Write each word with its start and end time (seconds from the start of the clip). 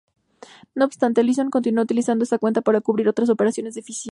No 0.73 0.85
obstante, 0.85 1.21
Leeson 1.23 1.51
continuó 1.51 1.83
utilizando 1.83 2.23
esta 2.23 2.39
cuenta 2.39 2.61
para 2.61 2.81
cubrir 2.81 3.07
otras 3.07 3.29
operaciones 3.29 3.75
deficitarias. 3.75 4.09